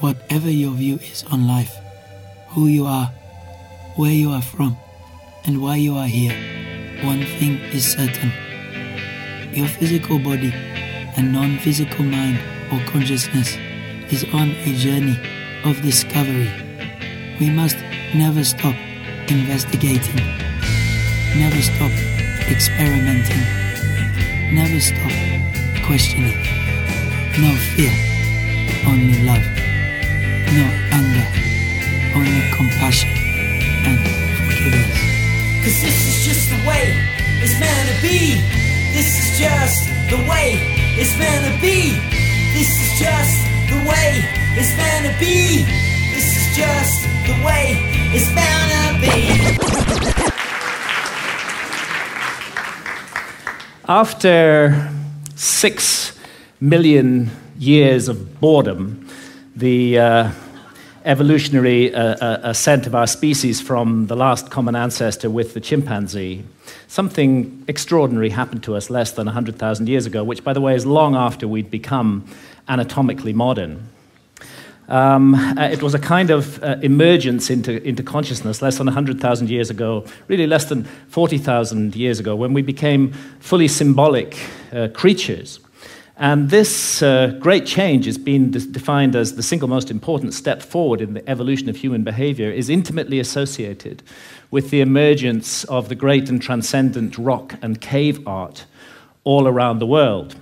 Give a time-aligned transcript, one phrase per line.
[0.00, 1.76] whatever your view is on life,
[2.48, 3.06] who you are,
[3.96, 4.76] where you are from,
[5.44, 6.32] and why you are here,
[7.04, 8.32] one thing is certain.
[9.52, 10.52] Your physical body
[11.16, 12.38] and non physical mind
[12.72, 13.56] or consciousness
[14.10, 15.18] is on a journey
[15.64, 16.50] of discovery.
[17.38, 17.76] We must
[18.14, 18.74] never stop
[19.28, 20.24] investigating,
[21.36, 21.92] never stop
[22.48, 23.44] experimenting,
[24.54, 25.12] never stop
[25.86, 26.40] questioning.
[27.38, 27.92] No fear,
[28.86, 29.59] only love.
[30.52, 31.26] No anger,
[32.16, 33.08] only compassion
[33.86, 33.98] and
[34.36, 34.98] forgiveness.
[35.62, 36.90] Cause this is just the way
[37.40, 38.34] it's meant to be.
[38.92, 40.58] This is just the way
[40.98, 41.94] it's meant to be.
[42.52, 44.26] This is just the way
[44.58, 45.62] it's meant to be.
[46.14, 46.98] This is just
[47.28, 47.78] the way
[48.10, 49.30] it's meant to be.
[53.88, 54.90] After
[55.36, 56.18] six
[56.60, 59.06] million years of boredom,
[59.56, 60.30] the uh,
[61.04, 66.44] evolutionary uh, uh, ascent of our species from the last common ancestor with the chimpanzee,
[66.88, 70.86] something extraordinary happened to us less than 100,000 years ago, which, by the way, is
[70.86, 72.24] long after we'd become
[72.68, 73.88] anatomically modern.
[74.88, 79.48] Um, uh, it was a kind of uh, emergence into, into consciousness less than 100,000
[79.48, 84.36] years ago, really less than 40,000 years ago, when we became fully symbolic
[84.72, 85.60] uh, creatures.
[86.20, 90.60] And this uh, great change has been de- defined as the single most important step
[90.60, 94.02] forward in the evolution of human behavior, is intimately associated
[94.50, 98.66] with the emergence of the great and transcendent rock and cave art
[99.24, 100.36] all around the world.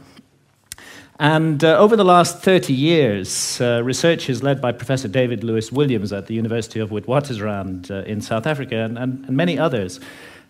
[1.21, 6.13] And uh, over the last 30 years, uh, researchers led by Professor David Lewis Williams
[6.13, 10.01] at the University of Witwatersrand uh, in South Africa and, and, and, many others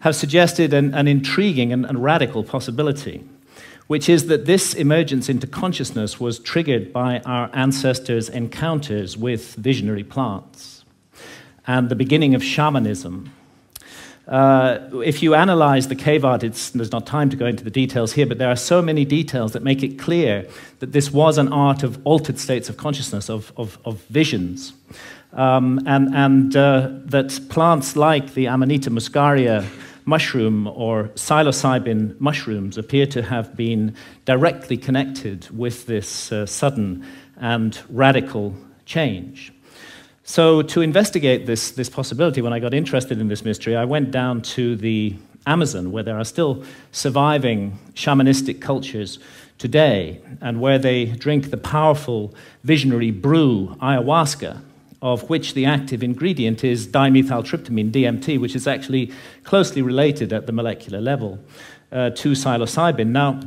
[0.01, 3.25] have suggested an, an intriguing and, and radical possibility,
[3.89, 10.05] which is that this emergence into consciousness was triggered by our ancestors' encounters with visionary
[10.05, 10.85] plants
[11.67, 13.33] and the beginning of shamanism
[14.29, 18.13] uh, if you analyze the cave art, there's not time to go into the details
[18.13, 20.47] here, but there are so many details that make it clear
[20.81, 24.75] that this was an art of altered states of consciousness, of, of, of visions.
[25.33, 29.67] Um, and and uh, that plants like the Amanita muscaria
[30.09, 37.83] mushroom or psilocybin mushrooms appear to have been directly connected with this uh, sudden and
[37.91, 38.55] radical
[38.87, 39.53] change.
[40.25, 44.11] So, to investigate this, this possibility, when I got interested in this mystery, I went
[44.11, 45.15] down to the
[45.47, 49.19] Amazon, where there are still surviving shamanistic cultures
[49.59, 54.61] today, and where they drink the powerful visionary brew, ayahuasca,
[55.01, 59.13] of which the active ingredient is dimethyltryptamine, DMT, which is actually
[59.45, 61.39] closely related at the molecular level
[61.93, 63.09] uh, to psilocybin.
[63.09, 63.41] Now,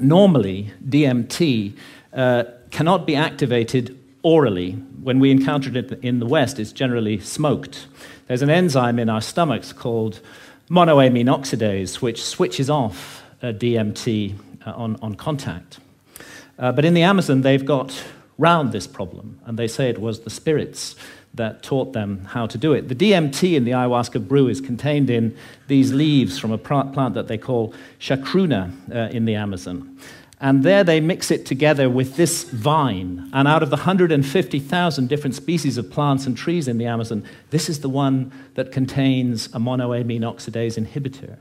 [0.00, 1.76] normally, DMT
[2.12, 4.72] uh, cannot be activated orally.
[5.02, 7.86] When we encounter it in the West, it's generally smoked.
[8.28, 10.20] There's an enzyme in our stomachs called
[10.68, 14.34] monoamine oxidase, which switches off uh, DMT
[14.66, 15.78] uh, on, on contact.
[16.58, 18.02] Uh, but in the Amazon, they've got
[18.38, 20.94] round this problem, and they say it was the spirits
[21.34, 22.88] that taught them how to do it.
[22.88, 25.36] The DMT in the ayahuasca brew is contained in
[25.68, 29.98] these leaves from a plant that they call chacruna uh, in the Amazon.
[30.40, 33.30] And there they mix it together with this vine.
[33.32, 37.70] And out of the 150,000 different species of plants and trees in the Amazon, this
[37.70, 41.38] is the one that contains a monoamine oxidase inhibitor,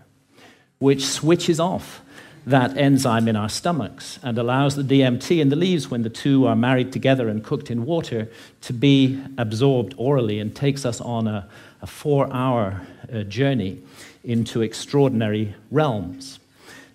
[0.80, 2.02] which switches off
[2.46, 6.46] that enzyme in our stomachs and allows the DMT in the leaves, when the two
[6.46, 8.30] are married together and cooked in water,
[8.62, 11.48] to be absorbed orally and takes us on a,
[11.82, 13.82] a four hour uh, journey
[14.24, 16.40] into extraordinary realms.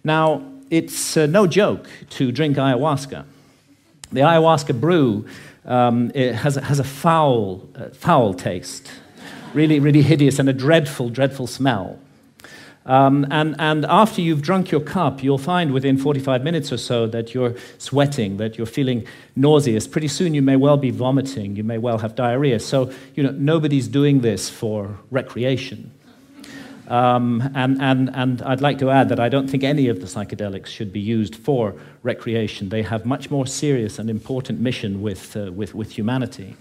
[0.05, 3.25] Now, it's uh, no joke to drink ayahuasca.
[4.12, 5.27] The ayahuasca brew
[5.65, 8.91] um, has, has a foul, uh, foul taste,
[9.53, 11.99] really, really hideous, and a dreadful, dreadful smell.
[12.86, 17.06] Um, and, and after you've drunk your cup, you'll find within 45 minutes or so
[17.08, 19.86] that you're sweating, that you're feeling nauseous.
[19.86, 22.59] Pretty soon you may well be vomiting, you may well have diarrhea.
[22.59, 25.91] So, you know, nobody's doing this for recreation.
[26.88, 30.06] Um, and, and, and I'd like to add that I don't think any of the
[30.06, 32.71] psychedelics should be used for recreation.
[32.71, 36.56] They have much more serious and important mission with, uh, with, with humanity.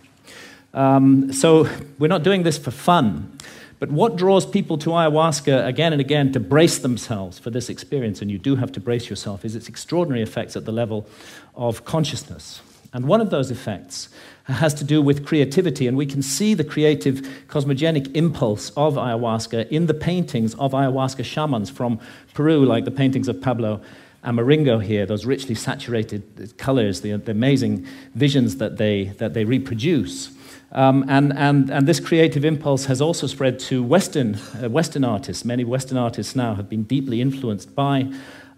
[0.76, 1.68] Um, so
[1.98, 3.40] we're not doing this for fun.
[3.80, 8.22] But what draws people to ayahuasca again and again to brace themselves for this experience,
[8.22, 11.08] and you do have to brace yourself, is its extraordinary effects at the level
[11.56, 12.62] of consciousness.
[12.92, 14.10] And one of those effects
[14.46, 19.70] has to do with creativity, and we can see the creative cosmogenic impulse of ayahuasca
[19.70, 22.00] in the paintings of ayahuasca shamans from
[22.34, 23.80] Peru, like the paintings of Pablo
[24.26, 27.86] Amaringo here, those richly saturated colors, the, the amazing
[28.16, 30.32] visions that they, that they reproduce.
[30.72, 35.44] Um, and, and, and this creative impulse has also spread to Western, uh, Western artists.
[35.44, 38.12] Many Western artists now have been deeply influenced by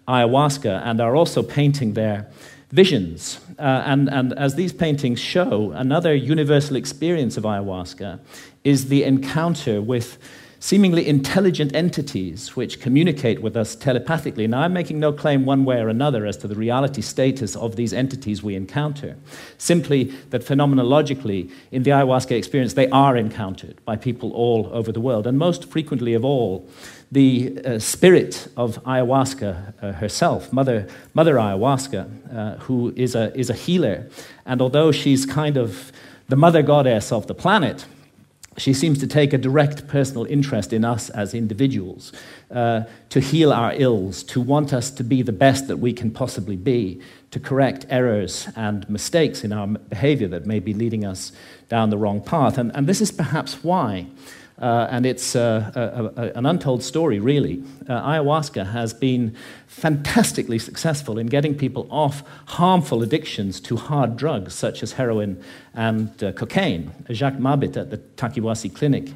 [0.06, 2.28] ayahuasca and are also painting their
[2.70, 3.40] visions.
[3.58, 8.18] Uh, and, and as these paintings show, another universal experience of ayahuasca
[8.64, 10.18] is the encounter with
[10.62, 14.46] seemingly intelligent entities which communicate with us telepathically.
[14.46, 17.74] Now, I'm making no claim one way or another as to the reality status of
[17.74, 19.16] these entities we encounter,
[19.58, 25.00] simply that phenomenologically, in the ayahuasca experience, they are encountered by people all over the
[25.00, 25.26] world.
[25.26, 26.68] And most frequently of all,
[27.10, 33.50] the uh, spirit of ayahuasca uh, herself, Mother, Mother Ayahuasca, uh, who is a, is
[33.50, 34.08] a healer.
[34.46, 35.90] And although she's kind of
[36.28, 37.84] the mother goddess of the planet,
[38.58, 42.12] she seems to take a direct personal interest in us as individuals,
[42.50, 46.10] uh, to heal our ills, to want us to be the best that we can
[46.10, 47.00] possibly be,
[47.30, 51.32] to correct errors and mistakes in our behavior that may be leading us
[51.68, 52.58] down the wrong path.
[52.58, 54.06] And, and this is perhaps why
[54.62, 57.62] uh, and it's uh, a, a, an untold story, really.
[57.88, 59.36] Uh, ayahuasca has been
[59.66, 65.42] fantastically successful in getting people off harmful addictions to hard drugs such as heroin
[65.74, 66.92] and uh, cocaine.
[67.10, 69.08] Jacques Mabit at the Takiwasi Clinic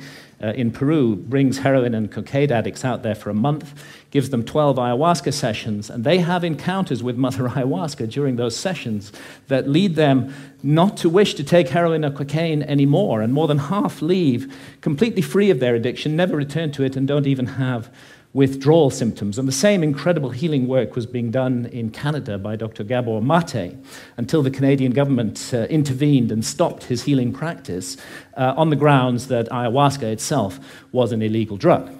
[0.43, 4.45] uh, in Peru brings heroin and cocaine addicts out there for a month, gives them
[4.45, 9.13] 12 ayahuasca sessions, and they have encounters with Mother Ayahuasca during those sessions
[9.49, 13.23] that lead them not to wish to take heroin or cocaine anymore.
[13.23, 17.09] And more than half leave completely free of their addiction, never return to it, and
[17.09, 17.91] don't even have
[18.37, 19.39] withdrawal symptoms.
[19.39, 22.85] And the same incredible healing work was being done in Canada by Dr.
[22.85, 23.75] Gabor Mate
[24.19, 27.97] until the Canadian government uh, intervened and stopped his healing practice
[28.37, 30.61] uh, on the grounds that ayahuasca itself
[30.93, 31.91] was an illegal drug.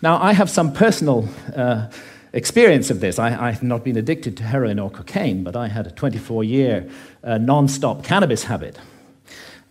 [0.00, 1.90] Now, I have some personal uh,
[2.32, 3.18] experience of this.
[3.18, 6.90] I, have not been addicted to heroin or cocaine, but I had a 24 year
[7.22, 8.78] uh, non stop cannabis habit.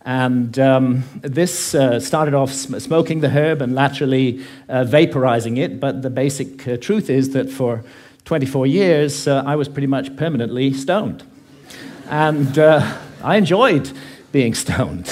[0.02, 5.78] And um, this uh, started off sm- smoking the herb and laterally uh, vaporizing it.
[5.78, 7.84] But the basic uh, truth is that for
[8.24, 11.22] 24 years, uh, I was pretty much permanently stoned.
[12.08, 13.92] And uh, I enjoyed
[14.32, 15.10] being stoned.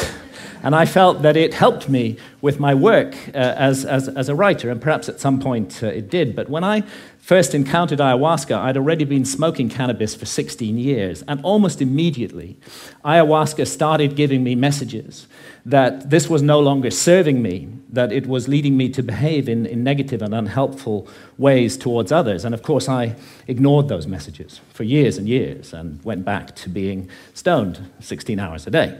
[0.62, 4.34] And I felt that it helped me with my work uh, as, as, as, a
[4.34, 6.34] writer, and perhaps at some point it did.
[6.34, 6.82] But when I
[7.18, 12.56] first encountered ayahuasca, I'd already been smoking cannabis for 16 years, and almost immediately,
[13.04, 15.26] ayahuasca started giving me messages
[15.66, 19.66] that this was no longer serving me, that it was leading me to behave in,
[19.66, 21.06] in negative and unhelpful
[21.36, 22.44] ways towards others.
[22.44, 23.14] And of course, I
[23.46, 28.66] ignored those messages for years and years and went back to being stoned 16 hours
[28.66, 28.98] a day.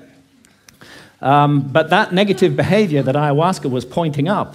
[1.20, 4.54] Um, but that negative behavior that ayahuasca was pointing up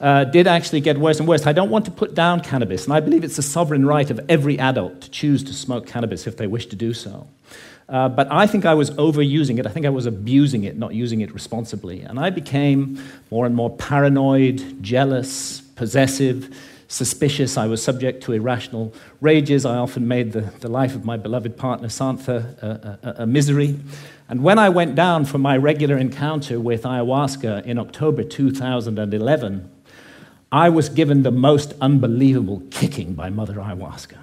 [0.00, 1.46] uh, did actually get worse and worse.
[1.46, 4.20] I don't want to put down cannabis, and I believe it's the sovereign right of
[4.28, 7.28] every adult to choose to smoke cannabis if they wish to do so.
[7.88, 9.66] Uh, but I think I was overusing it.
[9.66, 12.00] I think I was abusing it, not using it responsibly.
[12.00, 16.56] And I became more and more paranoid, jealous, possessive,
[16.88, 17.56] suspicious.
[17.56, 19.66] I was subject to irrational rages.
[19.66, 23.78] I often made the, the life of my beloved partner, Santha, a, a, a misery.
[24.32, 29.70] And when I went down for my regular encounter with ayahuasca in October 2011,
[30.50, 34.16] I was given the most unbelievable kicking by Mother Ayahuasca.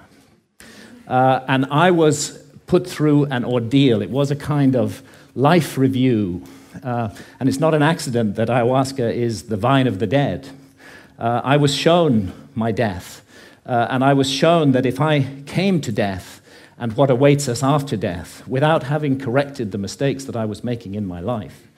[1.06, 4.02] Uh, and I was put through an ordeal.
[4.02, 5.00] It was a kind of
[5.36, 6.42] life review.
[6.82, 10.48] Uh, and it's not an accident that ayahuasca is the vine of the dead.
[11.20, 13.24] Uh, I was shown my death.
[13.64, 16.39] Uh, and I was shown that if I came to death
[16.80, 20.94] and what awaits us after death without having corrected the mistakes that I was making
[20.94, 21.68] in my life,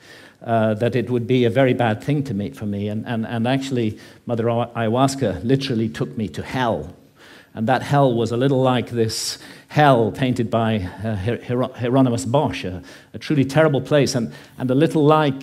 [0.40, 2.86] uh, that it would be a very bad thing to meet for me.
[2.86, 6.94] And, and, and actually, Mother Ayahuasca literally took me to hell.
[7.52, 11.16] And that hell was a little like this hell painted by uh,
[11.74, 12.80] Hieronymus Bosch, a,
[13.12, 15.42] a, truly terrible place, and, and a little like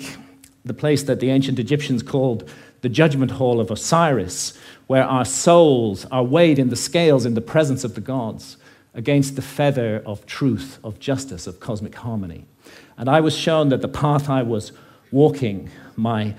[0.64, 2.50] the place that the ancient Egyptians called
[2.80, 7.42] the judgment hall of Osiris, where our souls are weighed in the scales in the
[7.42, 8.56] presence of the gods
[8.94, 12.46] against the feather of truth, of justice, of cosmic harmony.
[12.98, 14.72] And I was shown that the path I was
[15.12, 16.36] walking, my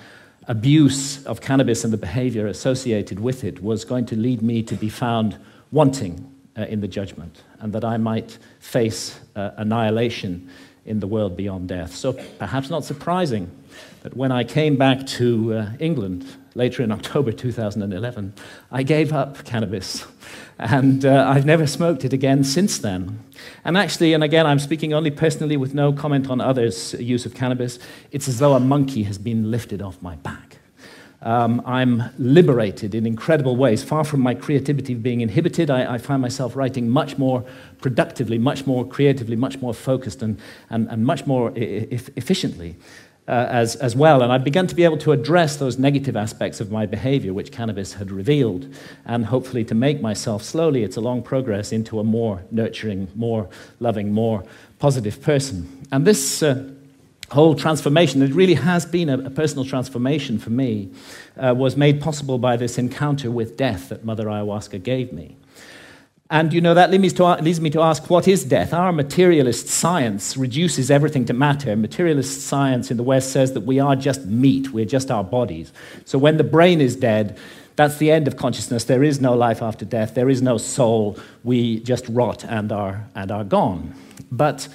[0.46, 4.74] abuse of cannabis and the behavior associated with it was going to lead me to
[4.74, 5.38] be found
[5.70, 6.26] wanting
[6.58, 10.50] uh, in the judgment, and that I might face uh, annihilation
[10.84, 11.94] in the world beyond death.
[11.94, 13.50] So, perhaps not surprising
[14.02, 18.34] that when I came back to uh, England later in October 2011,
[18.72, 20.06] I gave up cannabis.
[20.60, 23.24] And uh, I've never smoked it again since then.
[23.64, 27.32] And actually, and again, I'm speaking only personally with no comment on others' use of
[27.32, 27.78] cannabis,
[28.12, 30.58] it's as though a monkey has been lifted off my back.
[31.22, 33.82] Um, I'm liberated in incredible ways.
[33.82, 37.44] Far from my creativity being inhibited, I, I, find myself writing much more
[37.80, 40.38] productively, much more creatively, much more focused, and,
[40.68, 42.76] and, and much more e- efficiently
[43.30, 44.22] uh, as, as well.
[44.22, 47.52] And I've begun to be able to address those negative aspects of my behavior, which
[47.52, 48.66] cannabis had revealed,
[49.06, 53.48] and hopefully to make myself slowly, it's a long progress, into a more nurturing, more
[53.78, 54.44] loving, more
[54.78, 55.86] positive person.
[55.92, 56.42] And this.
[56.42, 56.72] Uh,
[57.30, 60.90] whole transformation, it really has been a, a personal transformation for me,
[61.36, 65.36] uh, was made possible by this encounter with death that Mother Ayahuasca gave me.
[66.30, 68.72] And you know, that leads me, to, leads me to ask what is death?
[68.72, 71.74] Our materialist science reduces everything to matter.
[71.74, 75.72] Materialist science in the West says that we are just meat, we're just our bodies.
[76.04, 77.36] So when the brain is dead,
[77.74, 78.84] that's the end of consciousness.
[78.84, 81.18] There is no life after death, there is no soul.
[81.42, 83.92] We just rot and are, and are gone.
[84.30, 84.68] But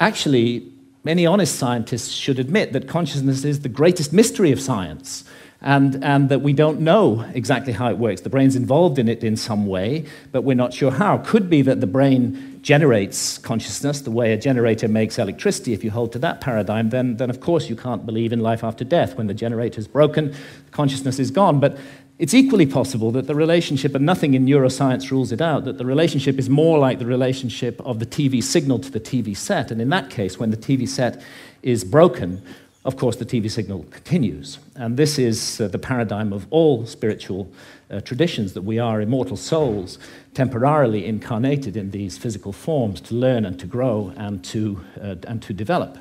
[0.00, 0.72] actually,
[1.04, 5.22] many honest scientists should admit that consciousness is the greatest mystery of science
[5.60, 8.20] and, and that we don't know exactly how it works.
[8.20, 11.18] The brain's involved in it in some way, but we're not sure how.
[11.18, 15.72] Could be that the brain generates consciousness the way a generator makes electricity.
[15.72, 18.62] If you hold to that paradigm, then, then of course you can't believe in life
[18.62, 19.16] after death.
[19.16, 20.32] When the generator's broken,
[20.70, 21.58] consciousness is gone.
[21.58, 21.76] But
[22.20, 25.86] it's equally possible that the relationship, and nothing in neuroscience rules it out, that the
[25.86, 29.72] relationship is more like the relationship of the TV signal to the TV set.
[29.72, 31.20] And in that case, when the TV set
[31.62, 32.42] is broken,
[32.88, 34.58] of course, the TV signal continues.
[34.74, 37.52] And this is uh, the paradigm of all spiritual
[37.90, 39.98] uh, traditions that we are immortal souls,
[40.32, 45.42] temporarily incarnated in these physical forms to learn and to grow and to, uh, and
[45.42, 45.98] to develop.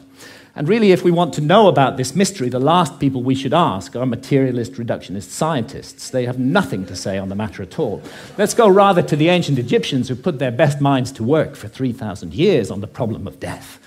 [0.55, 3.53] And really, if we want to know about this mystery, the last people we should
[3.53, 6.09] ask are materialist reductionist scientists.
[6.09, 8.01] They have nothing to say on the matter at all.
[8.37, 11.67] Let's go rather to the ancient Egyptians who put their best minds to work for
[11.67, 13.77] 3,000 years on the problem of death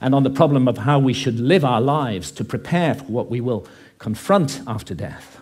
[0.00, 3.30] and on the problem of how we should live our lives to prepare for what
[3.30, 3.66] we will
[3.98, 5.40] confront after death.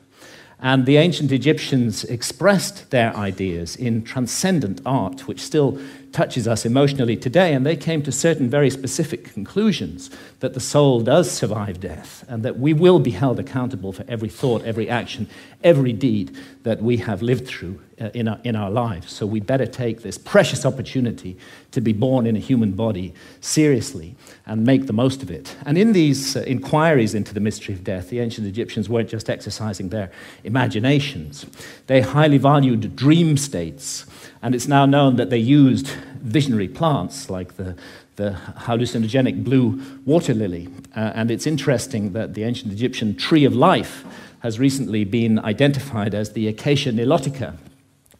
[0.60, 7.16] And the ancient Egyptians expressed their ideas in transcendent art, which still touches us emotionally
[7.16, 10.10] today, and they came to certain very specific conclusions
[10.40, 14.28] that the soul does survive death and that we will be held accountable for every
[14.28, 15.28] thought, every action,
[15.64, 19.12] every deed that we have lived through uh, in, our, in our lives.
[19.12, 21.36] So we better take this precious opportunity
[21.72, 24.14] to be born in a human body seriously
[24.46, 25.56] and make the most of it.
[25.66, 29.28] And in these uh, inquiries into the mystery of death, the ancient Egyptians weren't just
[29.28, 30.12] exercising their
[30.44, 31.46] imaginations,
[31.88, 34.06] they highly valued dream states
[34.40, 35.88] and it's now known that they used
[36.20, 37.76] visionary plants like the,
[38.18, 40.68] the hallucinogenic blue water lily.
[40.94, 44.04] Uh, and it's interesting that the ancient Egyptian tree of life
[44.40, 47.56] has recently been identified as the Acacia nilotica,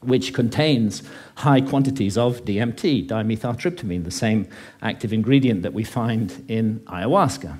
[0.01, 1.03] which contains
[1.37, 4.49] high quantities of DMT, dimethyltryptamine, the same
[4.81, 7.59] active ingredient that we find in ayahuasca.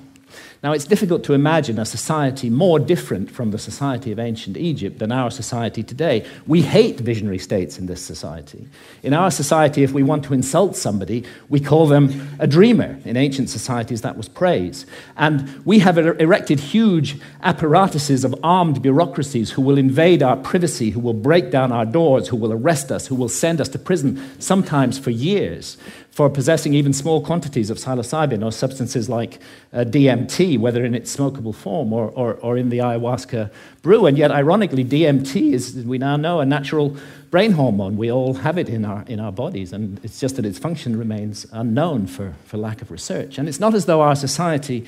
[0.61, 4.99] Now, it's difficult to imagine a society more different from the society of ancient Egypt
[4.99, 6.25] than our society today.
[6.47, 8.67] We hate visionary states in this society.
[9.01, 12.97] In our society, if we want to insult somebody, we call them a dreamer.
[13.05, 14.85] In ancient societies, that was praise.
[15.15, 20.89] And we have er-, erected huge apparatuses of armed bureaucracies who will invade our privacy,
[20.89, 23.79] who will break down our doors, who will arrest us, who will send us to
[23.79, 25.77] prison, sometimes for years
[26.11, 29.39] for possessing even small quantities of psilocybin or substances like
[29.71, 33.49] uh, DMT, whether in its smokable form or, or, or, in the ayahuasca
[33.81, 34.05] brew.
[34.05, 36.97] And yet, ironically, DMT is, we now know, a natural
[37.29, 37.95] brain hormone.
[37.95, 40.97] We all have it in our, in our bodies, and it's just that its function
[40.97, 43.37] remains unknown for, for lack of research.
[43.37, 44.85] And it's not as though our society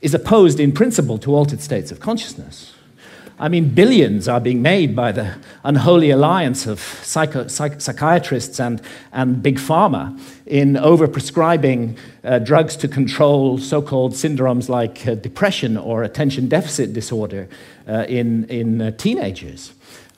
[0.00, 2.74] is opposed in principle to altered states of consciousness.
[3.38, 8.80] I mean, billions are being made by the unholy alliance of psycho, psych, psychiatrists and,
[9.12, 15.76] and big pharma in overprescribing uh, drugs to control so called syndromes like uh, depression
[15.76, 17.48] or attention deficit disorder
[17.88, 19.72] uh, in, in uh, teenagers.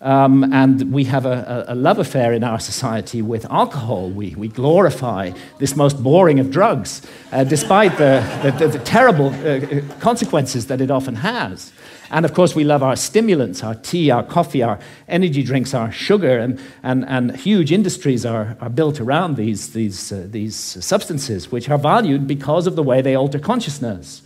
[0.05, 4.11] Um, and we have a, a, love affair in our society with alcohol.
[4.11, 7.01] We, we glorify this most boring of drugs,
[7.33, 8.23] uh, despite the,
[8.59, 11.73] the, the terrible uh, consequences that it often has.
[12.11, 15.91] And of course, we love our stimulants, our tea, our coffee, our energy drinks, our
[15.91, 21.51] sugar, and, and, and huge industries are, are built around these, these, uh, these substances,
[21.51, 24.21] which are valued because of the way they alter consciousness.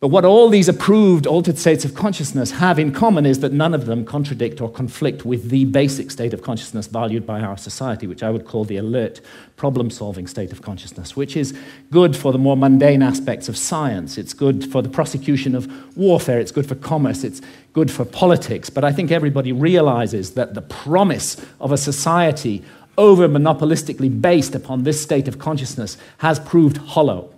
[0.00, 3.74] But what all these approved altered states of consciousness have in common is that none
[3.74, 8.06] of them contradict or conflict with the basic state of consciousness valued by our society,
[8.06, 9.20] which I would call the alert,
[9.56, 11.52] problem solving state of consciousness, which is
[11.90, 14.18] good for the more mundane aspects of science.
[14.18, 16.38] It's good for the prosecution of warfare.
[16.38, 17.24] It's good for commerce.
[17.24, 17.40] It's
[17.72, 18.70] good for politics.
[18.70, 22.62] But I think everybody realizes that the promise of a society
[22.96, 27.34] over monopolistically based upon this state of consciousness has proved hollow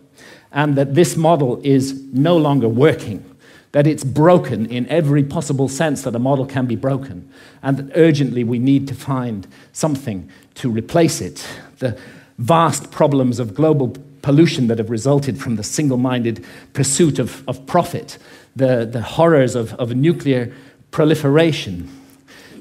[0.53, 3.25] and that this model is no longer working.
[3.73, 7.31] that it's broken in every possible sense that a model can be broken,
[7.63, 11.47] and that urgently we need to find something to replace it.
[11.79, 11.99] The
[12.39, 17.65] vast problems of global pollution that have resulted from the single minded pursuit of, of
[17.67, 18.19] profit,
[18.57, 20.53] the, the horrors of, of nuclear
[20.91, 21.89] proliferation,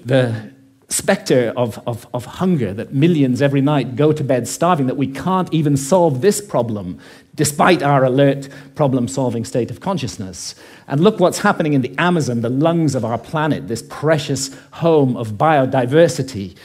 [0.06, 0.52] the
[0.90, 5.08] specter of, of, of hunger that millions every night go to bed starving, that we
[5.08, 7.00] can't even solve this problem
[7.36, 10.56] despite our alert problem solving state of consciousness.
[10.88, 15.16] And look what's happening in the Amazon, the lungs of our planet, this precious home
[15.16, 16.58] of biodiversity.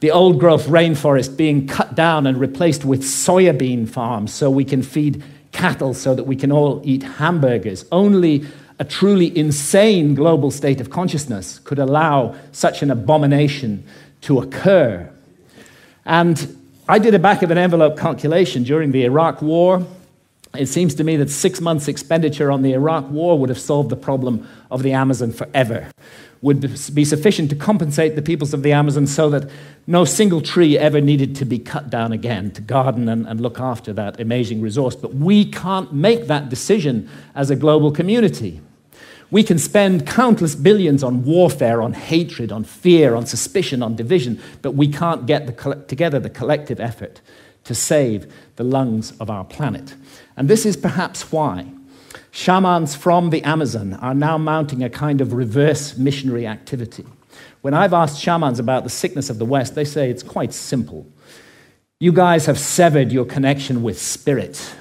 [0.00, 4.82] The old growth rainforest being cut down and replaced with soybean farms so we can
[4.82, 7.84] feed cattle so that we can all eat hamburgers.
[7.90, 8.46] Only
[8.78, 13.84] a truly insane global state of consciousness could allow such an abomination
[14.22, 15.10] to occur.
[16.04, 16.56] And
[16.88, 19.84] I did a back of an envelope calculation during the Iraq War.
[20.54, 23.90] It seems to me that six months' expenditure on the Iraq War would have solved
[23.90, 25.90] the problem of the Amazon forever,
[26.42, 26.60] would
[26.94, 29.50] be sufficient to compensate the peoples of the Amazon so that
[29.86, 33.58] no single tree ever needed to be cut down again to garden and, and look
[33.58, 34.94] after that amazing resource.
[34.94, 38.60] But we can't make that decision as a global community.
[39.30, 44.40] We can spend countless billions on warfare, on hatred, on fear, on suspicion, on division,
[44.62, 47.20] but we can't get the, together the collective effort
[47.64, 49.94] to save the lungs of our planet.
[50.36, 51.66] And this is perhaps why
[52.30, 57.04] shamans from the Amazon are now mounting a kind of reverse missionary activity.
[57.62, 61.06] When I've asked shamans about the sickness of the West, they say it's quite simple.
[61.98, 64.74] You guys have severed your connection with spirit.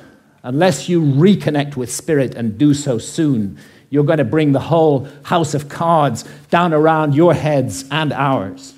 [0.44, 3.58] Unless you reconnect with spirit and do so soon,
[3.96, 8.74] you're going to bring the whole house of cards down around your heads and ours.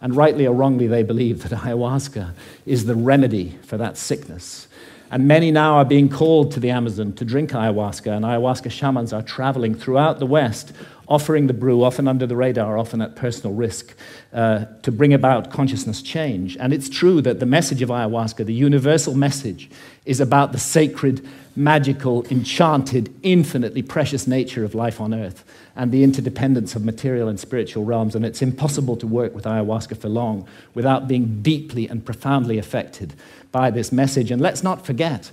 [0.00, 2.32] And rightly or wrongly, they believe that ayahuasca
[2.64, 4.68] is the remedy for that sickness.
[5.10, 9.12] And many now are being called to the Amazon to drink ayahuasca, and ayahuasca shamans
[9.12, 10.72] are traveling throughout the West,
[11.08, 13.94] offering the brew, often under the radar, often at personal risk,
[14.32, 16.56] uh, to bring about consciousness change.
[16.58, 19.70] And it's true that the message of ayahuasca, the universal message,
[20.04, 25.44] is about the sacred magical, enchanted, infinitely precious nature of life on earth
[25.76, 28.14] and the interdependence of material and spiritual realms.
[28.14, 33.14] And it's impossible to work with ayahuasca for long without being deeply and profoundly affected
[33.50, 34.30] by this message.
[34.30, 35.30] And let's not forget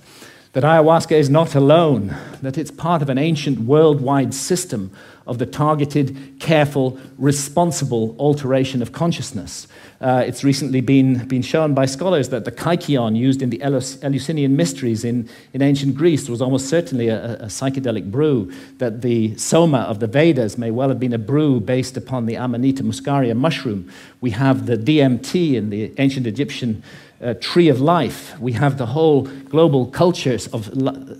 [0.52, 4.90] that ayahuasca is not alone, that it's part of an ancient worldwide system
[5.30, 9.68] of the targeted, careful, responsible alteration of consciousness.
[10.00, 14.56] Uh, it's recently been, been shown by scholars that the kykeon used in the Eleusinian
[14.56, 19.80] mysteries in, in ancient Greece was almost certainly a, a, psychedelic brew, that the soma
[19.80, 23.88] of the Vedas may well have been a brew based upon the Amanita muscaria mushroom.
[24.20, 26.82] We have the DMT in the ancient Egyptian
[27.22, 28.38] uh, tree of life.
[28.40, 30.70] We have the whole global cultures of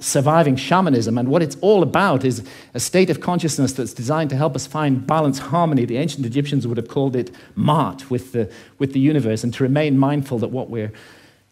[0.03, 1.19] surviving shamanism.
[1.19, 4.67] And what it's all about is a state of consciousness that's designed to help us
[4.67, 5.85] find balance, harmony.
[5.85, 9.63] The ancient Egyptians would have called it Ma'at with the, with the universe, and to
[9.63, 10.93] remain mindful that what we're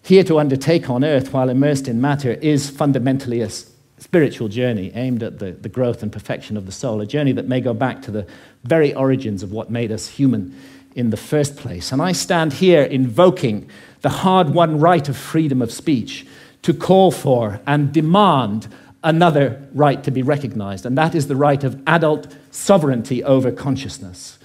[0.03, 3.51] here to undertake on earth while immersed in matter is fundamentally a
[3.99, 7.47] spiritual journey aimed at the, the growth and perfection of the soul, a journey that
[7.47, 8.27] may go back to the
[8.65, 10.57] very origins of what made us human
[10.95, 11.93] in the first place.
[11.93, 13.69] And I stand here invoking
[14.01, 16.27] the hard won right of freedom of speech
[16.63, 18.69] to call for and demand
[19.05, 24.39] another right to be recognized, and that is the right of adult sovereignty over consciousness.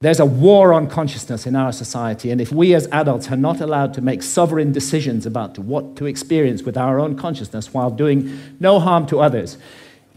[0.00, 3.60] There's a war on consciousness in our society, and if we as adults are not
[3.60, 8.56] allowed to make sovereign decisions about what to experience with our own consciousness while doing
[8.58, 9.58] no harm to others,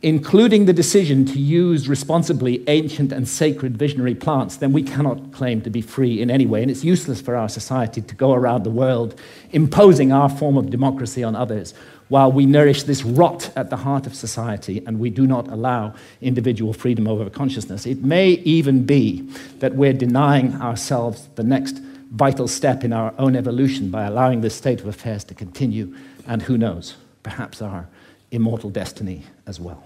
[0.01, 5.62] including the decision to use responsibly ancient and sacred visionary plants, then we cannot claim
[5.62, 6.62] to be free in any way.
[6.62, 9.19] And it's useless for our society to go around the world
[9.51, 11.73] imposing our form of democracy on others
[12.08, 15.93] while we nourish this rot at the heart of society and we do not allow
[16.21, 17.86] individual freedom over consciousness.
[17.86, 19.21] It may even be
[19.60, 21.79] that we're denying ourselves the next
[22.12, 25.95] vital step in our own evolution by allowing this state of affairs to continue,
[26.27, 27.88] and who knows, perhaps our
[28.31, 29.83] immortal destiny as well.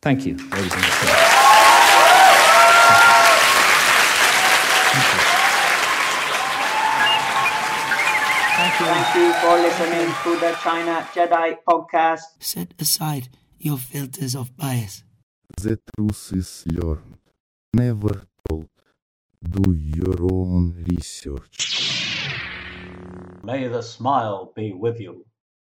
[0.00, 1.42] Thank you, ladies and gentlemen.
[8.58, 8.86] Thank you.
[8.86, 12.22] Thank you for listening to the China Jedi podcast.
[12.38, 15.04] Set aside your filters of bias.
[15.56, 17.18] The truth is learned,
[17.74, 18.68] never told.
[19.42, 22.28] Do your own research.
[23.42, 25.26] May the smile be with you.